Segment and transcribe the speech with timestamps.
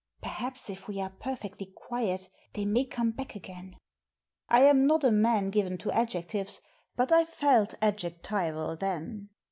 [0.23, 3.75] "Perhaps if we are perfectly quiet they may come back again.*'
[4.49, 6.59] I am not a man given to adjectives;
[6.95, 9.29] but I felt adjectival then.